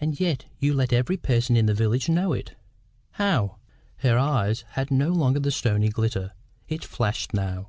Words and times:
"And 0.00 0.18
yet 0.18 0.46
you 0.58 0.72
let 0.72 0.90
every 0.90 1.18
person 1.18 1.54
in 1.54 1.66
the 1.66 1.74
village 1.74 2.08
know 2.08 2.32
it." 2.32 2.54
"How?" 3.10 3.58
Her 3.98 4.16
eye 4.18 4.54
had 4.70 4.90
no 4.90 5.10
longer 5.10 5.40
the 5.40 5.50
stony 5.50 5.90
glitter. 5.90 6.32
It 6.66 6.82
flashed 6.82 7.34
now. 7.34 7.68